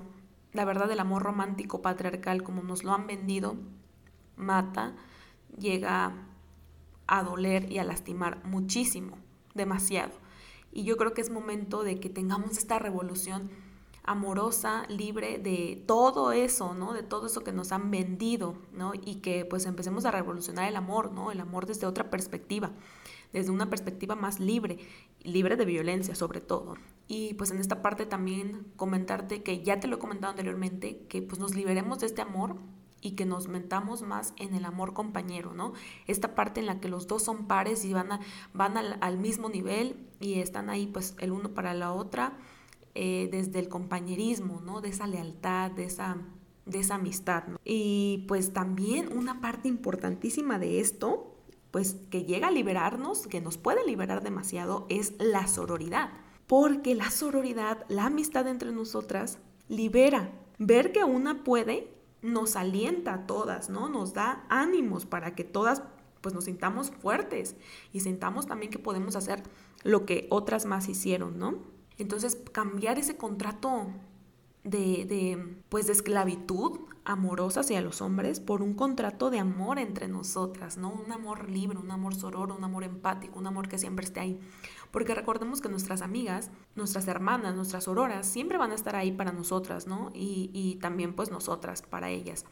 la 0.53 0.65
verdad 0.65 0.89
el 0.91 0.99
amor 0.99 1.23
romántico 1.23 1.81
patriarcal 1.81 2.43
como 2.43 2.63
nos 2.63 2.83
lo 2.83 2.93
han 2.93 3.07
vendido, 3.07 3.57
mata, 4.35 4.95
llega 5.57 6.27
a 7.07 7.23
doler 7.23 7.71
y 7.71 7.79
a 7.79 7.83
lastimar 7.83 8.43
muchísimo, 8.45 9.17
demasiado. 9.55 10.13
Y 10.71 10.83
yo 10.83 10.97
creo 10.97 11.13
que 11.13 11.21
es 11.21 11.29
momento 11.29 11.83
de 11.83 11.99
que 11.99 12.09
tengamos 12.09 12.57
esta 12.57 12.79
revolución 12.79 13.49
amorosa, 14.07 14.85
libre 14.87 15.37
de 15.37 15.83
todo 15.85 16.31
eso, 16.31 16.73
¿no? 16.73 16.93
De 16.93 17.03
todo 17.03 17.27
eso 17.27 17.43
que 17.43 17.51
nos 17.51 17.71
han 17.73 17.91
vendido, 17.91 18.55
¿no? 18.71 18.93
Y 18.95 19.15
que 19.15 19.45
pues 19.45 19.65
empecemos 19.65 20.05
a 20.05 20.11
revolucionar 20.11 20.67
el 20.67 20.77
amor, 20.77 21.11
¿no? 21.11 21.29
El 21.29 21.41
amor 21.41 21.65
desde 21.65 21.85
otra 21.85 22.09
perspectiva, 22.09 22.71
desde 23.33 23.51
una 23.51 23.69
perspectiva 23.69 24.15
más 24.15 24.39
libre, 24.39 24.79
libre 25.23 25.57
de 25.57 25.65
violencia 25.65 26.15
sobre 26.15 26.39
todo. 26.39 26.75
Y 27.09 27.33
pues 27.35 27.51
en 27.51 27.59
esta 27.59 27.81
parte 27.81 28.05
también 28.05 28.65
comentarte 28.77 29.43
que 29.43 29.61
ya 29.61 29.79
te 29.81 29.87
lo 29.87 29.97
he 29.97 29.99
comentado 29.99 30.31
anteriormente, 30.31 31.05
que 31.09 31.21
pues 31.21 31.39
nos 31.39 31.53
liberemos 31.53 31.99
de 31.99 32.05
este 32.05 32.21
amor 32.21 32.55
y 33.01 33.11
que 33.11 33.25
nos 33.25 33.49
mentamos 33.49 34.03
más 34.03 34.33
en 34.37 34.55
el 34.55 34.63
amor 34.63 34.93
compañero, 34.93 35.53
¿no? 35.53 35.73
Esta 36.07 36.33
parte 36.33 36.61
en 36.61 36.65
la 36.65 36.79
que 36.79 36.87
los 36.87 37.07
dos 37.07 37.23
son 37.23 37.45
pares 37.45 37.83
y 37.83 37.91
van, 37.91 38.13
a, 38.13 38.19
van 38.53 38.77
al, 38.77 38.97
al 39.01 39.17
mismo 39.17 39.49
nivel 39.49 39.97
y 40.21 40.39
están 40.39 40.69
ahí 40.69 40.87
pues 40.87 41.13
el 41.19 41.33
uno 41.33 41.49
para 41.53 41.73
la 41.73 41.91
otra 41.91 42.37
eh, 42.99 43.29
desde 43.31 43.59
el 43.59 43.69
compañerismo, 43.69 44.59
¿no? 44.59 44.81
De 44.81 44.89
esa 44.89 45.05
lealtad, 45.05 45.69
de 45.69 45.85
esa, 45.85 46.17
de 46.65 46.79
esa 46.79 46.95
amistad. 46.95 47.43
Y 47.63 48.25
pues 48.27 48.53
también 48.53 49.15
una 49.15 49.39
parte 49.39 49.67
importantísima 49.67 50.57
de 50.57 50.79
esto, 50.79 51.35
pues 51.69 51.95
que 52.09 52.25
llega 52.25 52.47
a 52.47 52.51
liberarnos, 52.51 53.27
que 53.27 53.39
nos 53.39 53.59
puede 53.59 53.85
liberar 53.85 54.23
demasiado, 54.23 54.87
es 54.89 55.13
la 55.19 55.45
sororidad. 55.45 56.09
Porque 56.47 56.95
la 56.95 57.11
sororidad, 57.11 57.85
la 57.87 58.07
amistad 58.07 58.47
entre 58.47 58.71
nosotras, 58.71 59.37
libera. 59.69 60.31
Ver 60.57 60.91
que 60.91 61.03
una 61.03 61.43
puede 61.43 61.93
nos 62.23 62.55
alienta 62.55 63.13
a 63.13 63.27
todas, 63.27 63.69
¿no? 63.69 63.89
Nos 63.89 64.15
da 64.15 64.43
ánimos 64.49 65.05
para 65.05 65.35
que 65.35 65.43
todas 65.43 65.83
pues 66.21 66.33
nos 66.33 66.45
sintamos 66.45 66.89
fuertes 66.89 67.55
y 67.93 67.99
sintamos 67.99 68.47
también 68.47 68.71
que 68.71 68.79
podemos 68.79 69.15
hacer 69.15 69.43
lo 69.83 70.07
que 70.07 70.25
otras 70.31 70.65
más 70.65 70.89
hicieron, 70.89 71.37
¿no? 71.37 71.76
Entonces, 71.97 72.37
cambiar 72.51 72.99
ese 72.99 73.17
contrato 73.17 73.87
de, 74.63 75.55
pues 75.69 75.87
de 75.87 75.93
esclavitud 75.93 76.79
amorosa 77.05 77.61
hacia 77.61 77.79
los 77.81 78.01
hombres 78.01 78.41
por 78.41 78.61
un 78.61 78.73
contrato 78.73 79.29
de 79.29 79.39
amor 79.39 79.79
entre 79.79 80.09
nosotras, 80.09 80.77
¿no? 80.77 80.91
Un 80.91 81.11
amor 81.11 81.49
libre, 81.49 81.77
un 81.77 81.89
amor 81.89 82.15
sororo, 82.15 82.55
un 82.55 82.63
amor 82.63 82.83
empático, 82.83 83.39
un 83.39 83.47
amor 83.47 83.69
que 83.69 83.77
siempre 83.77 84.05
esté 84.05 84.19
ahí. 84.19 84.39
Porque 84.91 85.15
recordemos 85.15 85.61
que 85.61 85.69
nuestras 85.69 86.01
amigas, 86.01 86.51
nuestras 86.75 87.07
hermanas, 87.07 87.55
nuestras 87.55 87.85
sororas, 87.85 88.27
siempre 88.27 88.57
van 88.57 88.71
a 88.71 88.75
estar 88.75 88.95
ahí 88.95 89.11
para 89.11 89.31
nosotras, 89.31 89.87
¿no? 89.87 90.11
Y, 90.13 90.77
también 90.81 91.13
pues 91.13 91.31
nosotras 91.31 91.81
para 91.81 92.09
ellas. 92.09 92.45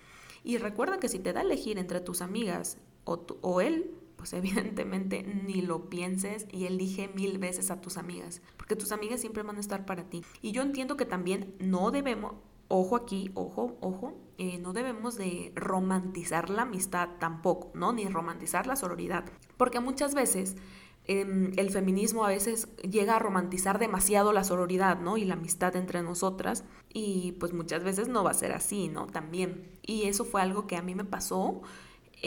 Y 0.43 0.57
recuerda 0.57 0.99
que 0.99 1.09
si 1.09 1.19
te 1.19 1.33
da 1.33 1.41
a 1.41 1.43
elegir 1.43 1.77
entre 1.77 1.99
tus 1.99 2.21
amigas 2.21 2.77
o, 3.03 3.25
o 3.41 3.61
él, 3.61 3.91
pues 4.15 4.33
evidentemente 4.33 5.23
ni 5.23 5.61
lo 5.61 5.89
pienses 5.89 6.47
y 6.51 6.65
elige 6.65 7.09
mil 7.09 7.37
veces 7.37 7.71
a 7.71 7.81
tus 7.81 7.97
amigas, 7.97 8.41
porque 8.57 8.75
tus 8.75 8.91
amigas 8.91 9.21
siempre 9.21 9.43
van 9.43 9.57
a 9.57 9.61
estar 9.61 9.85
para 9.85 10.09
ti. 10.09 10.23
Y 10.41 10.51
yo 10.51 10.61
entiendo 10.61 10.97
que 10.97 11.05
también 11.05 11.53
no 11.59 11.91
debemos, 11.91 12.33
ojo 12.67 12.95
aquí, 12.95 13.31
ojo, 13.35 13.77
ojo, 13.81 14.13
eh, 14.37 14.57
no 14.57 14.73
debemos 14.73 15.17
de 15.17 15.51
romantizar 15.55 16.49
la 16.49 16.63
amistad 16.63 17.09
tampoco, 17.19 17.71
¿no? 17.73 17.93
Ni 17.93 18.05
romantizar 18.07 18.67
la 18.67 18.75
sororidad, 18.75 19.25
porque 19.57 19.79
muchas 19.79 20.13
veces 20.13 20.55
em, 21.07 21.51
el 21.57 21.69
feminismo 21.69 22.25
a 22.25 22.29
veces 22.29 22.67
llega 22.81 23.15
a 23.15 23.19
romantizar 23.19 23.77
demasiado 23.77 24.33
la 24.33 24.43
sororidad, 24.43 24.99
¿no? 24.99 25.17
Y 25.17 25.25
la 25.25 25.35
amistad 25.35 25.75
entre 25.75 26.01
nosotras, 26.01 26.63
y 26.91 27.33
pues 27.33 27.53
muchas 27.53 27.83
veces 27.83 28.07
no 28.07 28.23
va 28.23 28.31
a 28.31 28.33
ser 28.33 28.53
así, 28.53 28.87
¿no? 28.87 29.05
También. 29.07 29.69
Y 29.83 30.03
eso 30.03 30.25
fue 30.25 30.41
algo 30.41 30.65
que 30.65 30.77
a 30.77 30.81
mí 30.81 30.95
me 30.95 31.05
pasó 31.05 31.61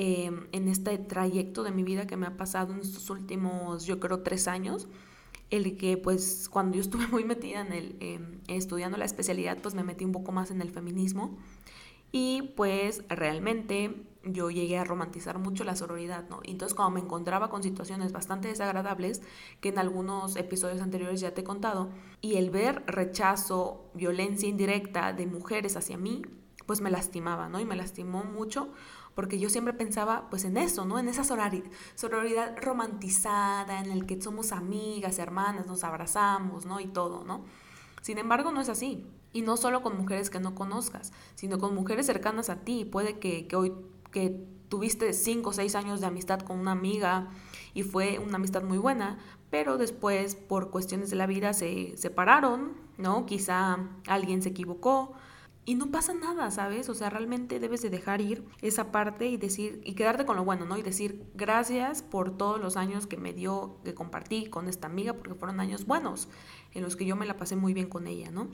Em, 0.00 0.46
en 0.52 0.68
este 0.68 0.96
trayecto 0.96 1.64
de 1.64 1.72
mi 1.72 1.82
vida 1.82 2.06
que 2.06 2.16
me 2.16 2.28
ha 2.28 2.36
pasado 2.36 2.72
en 2.72 2.78
estos 2.78 3.10
últimos, 3.10 3.84
yo 3.84 3.98
creo, 3.98 4.20
tres 4.20 4.46
años, 4.46 4.86
el 5.50 5.76
que 5.76 5.96
pues 5.96 6.48
cuando 6.48 6.76
yo 6.76 6.82
estuve 6.82 7.06
muy 7.08 7.24
metida 7.24 7.62
en 7.62 7.72
el, 7.72 7.96
em, 7.98 8.40
estudiando 8.46 8.96
la 8.96 9.04
especialidad, 9.04 9.58
pues 9.60 9.74
me 9.74 9.82
metí 9.82 10.04
un 10.04 10.12
poco 10.12 10.30
más 10.30 10.52
en 10.52 10.62
el 10.62 10.70
feminismo 10.70 11.36
y 12.12 12.42
pues 12.56 13.02
realmente 13.08 14.06
yo 14.22 14.50
llegué 14.52 14.78
a 14.78 14.84
romantizar 14.84 15.40
mucho 15.40 15.64
la 15.64 15.74
sororidad, 15.74 16.28
¿no? 16.28 16.42
Entonces 16.44 16.76
cuando 16.76 16.94
me 16.94 17.00
encontraba 17.00 17.50
con 17.50 17.64
situaciones 17.64 18.12
bastante 18.12 18.46
desagradables, 18.46 19.20
que 19.60 19.70
en 19.70 19.80
algunos 19.80 20.36
episodios 20.36 20.80
anteriores 20.80 21.20
ya 21.20 21.34
te 21.34 21.40
he 21.40 21.44
contado, 21.44 21.90
y 22.20 22.36
el 22.36 22.50
ver 22.50 22.84
rechazo, 22.86 23.90
violencia 23.94 24.48
indirecta 24.48 25.12
de 25.12 25.26
mujeres 25.26 25.76
hacia 25.76 25.98
mí, 25.98 26.22
pues 26.66 26.80
me 26.82 26.90
lastimaba, 26.90 27.48
¿no? 27.48 27.58
Y 27.58 27.64
me 27.64 27.74
lastimó 27.74 28.22
mucho 28.22 28.68
porque 29.18 29.40
yo 29.40 29.50
siempre 29.50 29.74
pensaba 29.74 30.30
pues 30.30 30.44
en 30.44 30.56
eso, 30.56 30.84
¿no? 30.84 30.96
En 30.96 31.08
esa 31.08 31.24
sororidad 31.24 32.56
romantizada, 32.62 33.80
en 33.80 33.90
el 33.90 34.06
que 34.06 34.22
somos 34.22 34.52
amigas, 34.52 35.18
hermanas, 35.18 35.66
nos 35.66 35.82
abrazamos, 35.82 36.66
¿no? 36.66 36.78
Y 36.78 36.86
todo, 36.86 37.24
¿no? 37.24 37.44
Sin 38.00 38.18
embargo, 38.18 38.52
no 38.52 38.60
es 38.60 38.68
así. 38.68 39.04
Y 39.32 39.42
no 39.42 39.56
solo 39.56 39.82
con 39.82 39.96
mujeres 39.96 40.30
que 40.30 40.38
no 40.38 40.54
conozcas, 40.54 41.12
sino 41.34 41.58
con 41.58 41.74
mujeres 41.74 42.06
cercanas 42.06 42.48
a 42.48 42.60
ti. 42.60 42.84
Puede 42.84 43.18
que, 43.18 43.48
hoy 43.56 43.72
que 44.12 44.40
tuviste 44.68 45.12
cinco 45.12 45.50
o 45.50 45.52
seis 45.52 45.74
años 45.74 46.00
de 46.00 46.06
amistad 46.06 46.38
con 46.38 46.56
una 46.56 46.70
amiga 46.70 47.28
y 47.74 47.82
fue 47.82 48.20
una 48.20 48.36
amistad 48.36 48.62
muy 48.62 48.78
buena, 48.78 49.18
pero 49.50 49.78
después 49.78 50.36
por 50.36 50.70
cuestiones 50.70 51.10
de 51.10 51.16
la 51.16 51.26
vida 51.26 51.54
se 51.54 51.96
separaron, 51.96 52.74
¿no? 52.98 53.26
Quizá 53.26 53.78
alguien 54.06 54.42
se 54.42 54.50
equivocó, 54.50 55.16
y 55.68 55.74
no 55.74 55.90
pasa 55.90 56.14
nada, 56.14 56.50
¿sabes? 56.50 56.88
O 56.88 56.94
sea, 56.94 57.10
realmente 57.10 57.60
debes 57.60 57.82
de 57.82 57.90
dejar 57.90 58.22
ir 58.22 58.42
esa 58.62 58.90
parte 58.90 59.26
y 59.26 59.36
decir, 59.36 59.82
y 59.84 59.92
quedarte 59.92 60.24
con 60.24 60.36
lo 60.36 60.42
bueno, 60.42 60.64
¿no? 60.64 60.78
Y 60.78 60.82
decir, 60.82 61.26
gracias 61.34 62.02
por 62.02 62.38
todos 62.38 62.58
los 62.58 62.78
años 62.78 63.06
que 63.06 63.18
me 63.18 63.34
dio, 63.34 63.76
que 63.84 63.92
compartí 63.92 64.46
con 64.46 64.66
esta 64.66 64.86
amiga, 64.86 65.12
porque 65.12 65.34
fueron 65.34 65.60
años 65.60 65.84
buenos, 65.84 66.28
en 66.72 66.84
los 66.84 66.96
que 66.96 67.04
yo 67.04 67.16
me 67.16 67.26
la 67.26 67.36
pasé 67.36 67.54
muy 67.54 67.74
bien 67.74 67.90
con 67.90 68.06
ella, 68.06 68.30
¿no? 68.30 68.48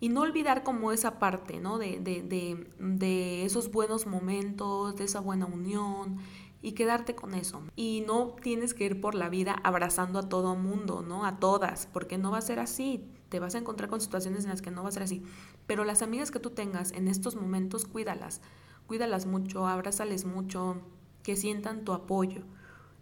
Y 0.00 0.08
no 0.08 0.22
olvidar 0.22 0.64
como 0.64 0.90
esa 0.90 1.20
parte, 1.20 1.60
¿no? 1.60 1.78
De, 1.78 2.00
de, 2.00 2.24
de, 2.24 2.66
de 2.80 3.44
esos 3.44 3.70
buenos 3.70 4.08
momentos, 4.08 4.96
de 4.96 5.04
esa 5.04 5.20
buena 5.20 5.46
unión, 5.46 6.18
y 6.60 6.72
quedarte 6.72 7.14
con 7.14 7.34
eso. 7.34 7.62
Y 7.76 8.02
no 8.04 8.34
tienes 8.42 8.74
que 8.74 8.84
ir 8.84 9.00
por 9.00 9.14
la 9.14 9.28
vida 9.28 9.54
abrazando 9.62 10.18
a 10.18 10.28
todo 10.28 10.56
mundo, 10.56 11.04
¿no? 11.06 11.24
A 11.24 11.38
todas, 11.38 11.86
porque 11.92 12.18
no 12.18 12.32
va 12.32 12.38
a 12.38 12.42
ser 12.42 12.58
así. 12.58 13.04
Te 13.28 13.40
vas 13.40 13.54
a 13.54 13.58
encontrar 13.58 13.90
con 13.90 14.00
situaciones 14.00 14.44
en 14.44 14.50
las 14.50 14.62
que 14.62 14.70
no 14.70 14.82
va 14.82 14.88
a 14.88 14.92
ser 14.92 15.02
así. 15.02 15.22
Pero 15.66 15.84
las 15.84 16.02
amigas 16.02 16.30
que 16.30 16.40
tú 16.40 16.50
tengas 16.50 16.92
en 16.92 17.08
estos 17.08 17.36
momentos, 17.36 17.84
cuídalas. 17.84 18.40
Cuídalas 18.86 19.26
mucho, 19.26 19.66
abrázales 19.66 20.24
mucho, 20.24 20.80
que 21.22 21.36
sientan 21.36 21.84
tu 21.84 21.92
apoyo. 21.92 22.42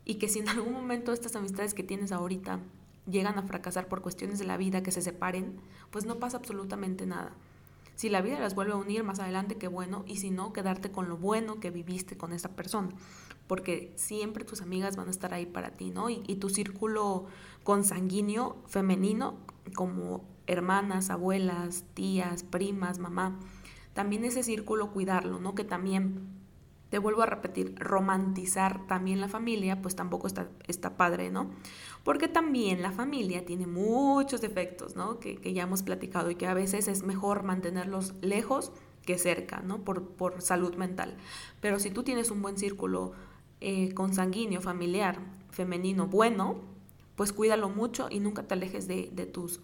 Y 0.04 0.16
que 0.16 0.28
si 0.28 0.40
en 0.40 0.48
algún 0.48 0.72
momento 0.72 1.12
estas 1.12 1.36
amistades 1.36 1.74
que 1.74 1.82
tienes 1.82 2.12
ahorita 2.12 2.60
llegan 3.06 3.38
a 3.38 3.42
fracasar 3.42 3.88
por 3.88 4.02
cuestiones 4.02 4.38
de 4.38 4.46
la 4.46 4.56
vida, 4.56 4.82
que 4.82 4.90
se 4.90 5.02
separen, 5.02 5.60
pues 5.90 6.06
no 6.06 6.16
pasa 6.16 6.38
absolutamente 6.38 7.06
nada. 7.06 7.32
Si 7.96 8.08
la 8.08 8.20
vida 8.20 8.38
las 8.38 8.54
vuelve 8.54 8.72
a 8.72 8.76
unir 8.76 9.02
más 9.02 9.18
adelante, 9.18 9.56
qué 9.56 9.68
bueno, 9.68 10.04
y 10.06 10.18
si 10.18 10.30
no, 10.30 10.52
quedarte 10.52 10.92
con 10.92 11.08
lo 11.08 11.16
bueno 11.16 11.58
que 11.60 11.70
viviste 11.70 12.16
con 12.16 12.32
esa 12.32 12.54
persona 12.54 12.90
porque 13.46 13.92
siempre 13.96 14.44
tus 14.44 14.62
amigas 14.62 14.96
van 14.96 15.08
a 15.08 15.10
estar 15.10 15.32
ahí 15.32 15.46
para 15.46 15.70
ti, 15.70 15.90
¿no? 15.90 16.10
Y, 16.10 16.36
tu 16.36 16.48
círculo 16.50 17.26
consanguíneo 17.64 18.56
femenino, 18.66 19.36
como 19.74 20.24
hermanas, 20.46 21.10
abuelas, 21.10 21.84
tías, 21.94 22.42
primas, 22.42 22.98
mamá, 22.98 23.38
también 23.94 24.24
ese 24.24 24.42
círculo 24.42 24.92
cuidarlo, 24.92 25.38
¿no? 25.38 25.54
Que 25.54 25.64
también, 25.64 26.28
te 26.90 26.98
vuelvo 26.98 27.22
a 27.22 27.26
repetir, 27.26 27.74
romantizar 27.78 28.86
también 28.86 29.20
la 29.20 29.28
familia, 29.28 29.82
pues 29.82 29.96
tampoco 29.96 30.26
está, 30.26 30.48
está 30.66 30.96
padre, 30.96 31.30
¿no? 31.30 31.50
Porque 32.04 32.28
también 32.28 32.82
la 32.82 32.92
familia 32.92 33.44
tiene 33.44 33.66
muchos 33.66 34.40
defectos, 34.40 34.94
¿no? 34.94 35.18
Que, 35.18 35.36
que 35.36 35.52
ya 35.52 35.64
hemos 35.64 35.82
platicado 35.82 36.30
y 36.30 36.36
que 36.36 36.46
a 36.46 36.54
veces 36.54 36.86
es 36.86 37.02
mejor 37.02 37.42
mantenerlos 37.42 38.14
lejos 38.22 38.72
que 39.04 39.18
cerca, 39.18 39.60
¿no? 39.60 39.84
Por, 39.84 40.08
por 40.10 40.42
salud 40.42 40.74
mental. 40.76 41.16
Pero 41.60 41.78
si 41.80 41.90
tú 41.90 42.02
tienes 42.02 42.30
un 42.30 42.42
buen 42.42 42.58
círculo 42.58 43.12
eh, 43.60 43.94
consanguíneo, 43.94 44.60
familiar, 44.60 45.18
femenino, 45.50 46.06
bueno, 46.06 46.60
pues 47.16 47.32
cuídalo 47.32 47.70
mucho 47.70 48.08
y 48.10 48.20
nunca 48.20 48.42
te 48.42 48.54
alejes 48.54 48.86
de, 48.86 49.06
tus, 49.32 49.60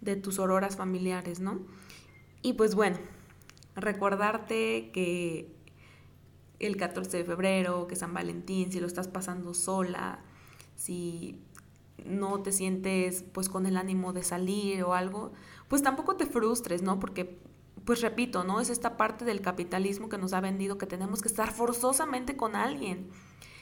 de 0.00 0.16
tus 0.16 0.38
auroras 0.38 0.76
familiares, 0.76 1.40
¿no? 1.40 1.60
Y 2.40 2.54
pues 2.54 2.74
bueno, 2.74 2.96
recordarte 3.74 4.90
que 4.92 5.54
el 6.58 6.76
14 6.76 7.18
de 7.18 7.24
febrero, 7.24 7.86
que 7.86 7.96
San 7.96 8.14
Valentín, 8.14 8.72
si 8.72 8.80
lo 8.80 8.86
estás 8.86 9.08
pasando 9.08 9.54
sola, 9.54 10.20
si 10.74 11.40
no 12.04 12.42
te 12.42 12.52
sientes 12.52 13.24
pues 13.32 13.48
con 13.48 13.66
el 13.66 13.76
ánimo 13.76 14.12
de 14.12 14.22
salir 14.22 14.82
o 14.84 14.94
algo, 14.94 15.32
pues 15.68 15.82
tampoco 15.82 16.16
te 16.16 16.26
frustres, 16.26 16.82
¿no? 16.82 17.00
Porque 17.00 17.38
pues 17.84 18.00
repito, 18.00 18.42
¿no? 18.42 18.60
Es 18.60 18.68
esta 18.68 18.96
parte 18.96 19.24
del 19.24 19.40
capitalismo 19.40 20.08
que 20.08 20.18
nos 20.18 20.32
ha 20.32 20.40
vendido 20.40 20.76
que 20.76 20.86
tenemos 20.86 21.22
que 21.22 21.28
estar 21.28 21.52
forzosamente 21.52 22.36
con 22.36 22.56
alguien. 22.56 23.08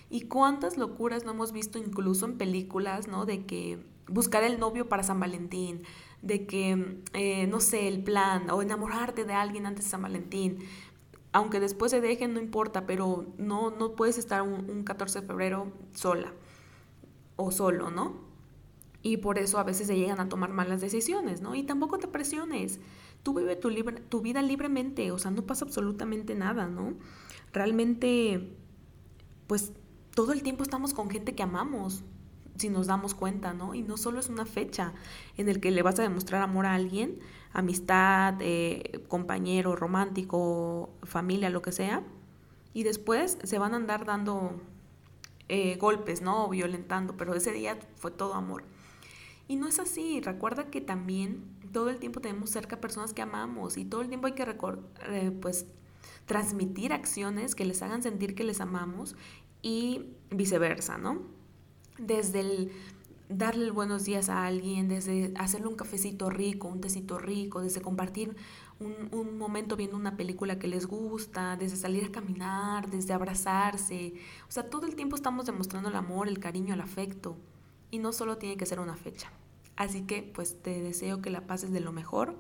Y 0.09 0.23
cuántas 0.23 0.79
locuras 0.79 1.25
no 1.25 1.33
hemos 1.33 1.53
visto 1.53 1.79
incluso 1.79 2.25
en 2.25 2.39
películas, 2.39 3.07
¿no? 3.07 3.27
De 3.27 3.45
que 3.45 3.85
buscar 4.09 4.43
el 4.43 4.59
novio 4.59 4.89
para 4.89 5.03
San 5.03 5.21
Valentín, 5.21 5.83
de 6.23 6.47
que, 6.47 7.03
eh, 7.13 7.47
no 7.49 7.61
sé, 7.61 7.87
el 7.87 8.03
plan, 8.03 8.49
o 8.51 8.63
enamorarte 8.63 9.25
de 9.25 9.35
alguien 9.35 9.67
antes 9.67 9.85
de 9.85 9.91
San 9.91 10.03
Valentín. 10.03 10.59
Aunque 11.35 11.61
después 11.61 11.91
se 11.91 12.01
dejen, 12.01 12.33
no 12.33 12.41
importa, 12.41 12.87
pero 12.87 13.27
no, 13.37 13.71
no 13.71 13.95
puedes 13.95 14.17
estar 14.17 14.41
un, 14.41 14.71
un 14.71 14.85
14 14.85 15.21
de 15.21 15.27
febrero 15.27 15.71
sola 15.93 16.33
o 17.37 17.51
solo, 17.51 17.91
¿no? 17.91 18.15
Y 19.03 19.19
por 19.19 19.39
eso 19.39 19.59
a 19.59 19.65
veces 19.65 19.87
se 19.87 19.97
llegan 19.99 20.19
a 20.19 20.31
tomar 20.31 20.51
malas 20.51 20.81
decisiones, 20.81 21.43
¿no? 21.43 21.55
Y 21.55 21.65
tampoco 21.65 21.99
te 21.99 22.09
presiones 22.09 22.81
tú 23.25 23.35
vive 23.35 23.57
tu, 23.57 23.71
tu 24.09 24.21
vida 24.21 24.43
libremente, 24.43 25.11
o 25.11 25.19
sea, 25.19 25.33
no 25.33 25.43
pasa 25.43 25.65
absolutamente 25.65 26.37
nada, 26.37 26.69
¿no? 26.69 26.95
Realmente, 27.53 28.55
pues 29.49 29.73
todo 30.15 30.33
el 30.33 30.43
tiempo 30.43 30.63
estamos 30.63 30.95
con 30.95 31.11
gente 31.11 31.35
que 31.35 31.43
amamos, 31.43 32.05
si 32.57 32.69
nos 32.69 32.87
damos 32.87 33.15
cuenta, 33.15 33.53
¿no? 33.53 33.75
Y 33.75 33.83
no 33.83 33.97
solo 33.97 34.21
es 34.21 34.29
una 34.29 34.47
fecha 34.47 34.93
en 35.37 35.49
el 35.49 35.61
que 35.61 35.71
le 35.71 35.83
vas 35.83 35.99
a 35.99 36.03
demostrar 36.03 36.43
amor 36.43 36.67
a 36.67 36.75
alguien, 36.75 37.19
amistad, 37.53 38.35
eh, 38.41 39.05
compañero, 39.09 39.77
romántico, 39.77 40.91
familia, 41.03 41.51
lo 41.51 41.63
que 41.63 41.73
sea, 41.73 42.03
y 42.73 42.83
después 42.83 43.39
se 43.43 43.59
van 43.59 43.75
a 43.75 43.77
andar 43.77 44.05
dando 44.05 44.61
eh, 45.49 45.77
golpes, 45.77 46.23
¿no? 46.23 46.47
O 46.47 46.49
violentando, 46.49 47.17
pero 47.17 47.35
ese 47.35 47.53
día 47.53 47.79
fue 47.97 48.11
todo 48.11 48.35
amor. 48.35 48.65
Y 49.47 49.57
no 49.57 49.69
es 49.69 49.79
así, 49.79 50.21
recuerda 50.21 50.71
que 50.71 50.81
también 50.81 51.45
todo 51.73 51.91
el 51.91 51.99
tiempo 51.99 52.21
tenemos 52.21 52.51
cerca 52.51 52.81
personas 52.81 53.13
que 53.13 53.21
amamos 53.21 53.77
y 53.77 53.85
todo 53.85 54.01
el 54.01 54.09
tiempo 54.09 54.27
hay 54.27 54.33
que 54.33 54.47
pues 55.43 55.67
transmitir 56.25 56.93
acciones 56.93 57.55
que 57.55 57.65
les 57.65 57.83
hagan 57.83 58.03
sentir 58.03 58.35
que 58.35 58.45
les 58.45 58.61
amamos 58.61 59.17
y 59.61 60.07
viceversa, 60.31 60.97
¿no? 60.97 61.23
Desde 61.99 62.41
el 62.41 62.73
darle 63.29 63.71
buenos 63.71 64.05
días 64.05 64.29
a 64.29 64.47
alguien, 64.47 64.89
desde 64.89 65.33
hacerle 65.37 65.69
un 65.69 65.77
cafecito 65.77 66.29
rico, 66.29 66.69
un 66.69 66.81
tecito 66.81 67.19
rico, 67.19 67.61
desde 67.61 67.81
compartir 67.81 68.37
un, 68.81 69.39
momento 69.39 69.77
viendo 69.77 69.97
una 69.97 70.17
película 70.17 70.59
que 70.59 70.67
les 70.67 70.87
gusta, 70.87 71.57
desde 71.57 71.77
salir 71.77 72.05
a 72.05 72.13
caminar, 72.13 72.91
desde 72.91 73.13
abrazarse. 73.13 74.15
O 74.49 74.53
sea, 74.53 74.69
todo 74.69 74.87
el 74.87 74.97
tiempo 74.97 75.17
estamos 75.17 75.47
demostrando 75.47 75.89
el 75.89 75.95
amor, 75.95 76.29
el 76.29 76.41
cariño, 76.41 76.75
el 76.75 76.81
afecto. 76.81 77.37
Y 77.91 77.99
no 77.99 78.13
solo 78.13 78.39
tiene 78.39 78.57
que 78.57 78.67
ser 78.67 78.81
una 78.81 78.97
fecha. 78.97 79.31
Así 79.77 80.03
que 80.03 80.23
pues 80.23 80.61
te 80.63 80.83
deseo 80.83 81.23
que 81.23 81.31
la 81.31 81.47
pases 81.47 81.73
de 81.73 81.81
lo 81.81 81.93
mejor. 81.93 82.35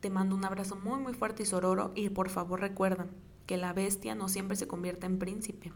Te 0.00 0.10
mando 0.10 0.36
un 0.36 0.44
abrazo 0.44 0.76
muy 0.76 0.98
muy 1.00 1.14
fuerte 1.14 1.42
y 1.42 1.46
sororo 1.46 1.92
y 1.94 2.10
por 2.10 2.28
favor 2.28 2.60
recuerda 2.60 3.06
que 3.46 3.56
la 3.56 3.72
bestia 3.72 4.14
no 4.14 4.28
siempre 4.28 4.56
se 4.56 4.68
convierte 4.68 5.06
en 5.06 5.18
príncipe 5.18 5.72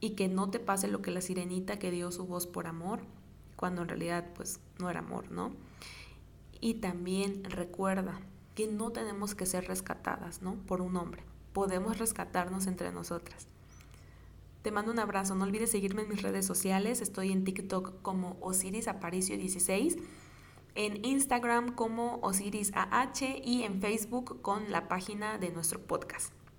y 0.00 0.10
que 0.10 0.28
no 0.28 0.50
te 0.50 0.60
pase 0.60 0.88
lo 0.88 1.02
que 1.02 1.10
la 1.10 1.20
sirenita 1.20 1.78
que 1.78 1.90
dio 1.90 2.10
su 2.12 2.26
voz 2.26 2.46
por 2.46 2.66
amor, 2.66 3.00
cuando 3.56 3.82
en 3.82 3.88
realidad 3.88 4.26
pues 4.34 4.60
no 4.78 4.90
era 4.90 5.00
amor, 5.00 5.30
¿no? 5.30 5.52
Y 6.60 6.74
también 6.74 7.44
recuerda 7.44 8.20
que 8.54 8.66
no 8.66 8.90
tenemos 8.90 9.34
que 9.34 9.46
ser 9.46 9.66
rescatadas, 9.66 10.42
¿no? 10.42 10.54
Por 10.66 10.80
un 10.80 10.96
hombre. 10.96 11.22
Podemos 11.52 11.98
rescatarnos 11.98 12.66
entre 12.66 12.92
nosotras. 12.92 13.46
Te 14.62 14.70
mando 14.70 14.92
un 14.92 14.98
abrazo. 14.98 15.34
No 15.34 15.44
olvides 15.44 15.70
seguirme 15.70 16.02
en 16.02 16.08
mis 16.08 16.22
redes 16.22 16.46
sociales. 16.46 17.02
Estoy 17.02 17.32
en 17.32 17.44
TikTok 17.44 18.00
como 18.00 18.38
Osiris 18.40 18.88
Aparicio 18.88 19.36
16, 19.36 19.98
en 20.74 21.04
Instagram 21.04 21.74
como 21.74 22.18
Osiris 22.22 22.72
AH 22.74 23.42
y 23.44 23.64
en 23.64 23.80
Facebook 23.80 24.40
con 24.40 24.70
la 24.72 24.88
página 24.88 25.36
de 25.36 25.50
nuestro 25.50 25.80
podcast. 25.80 26.32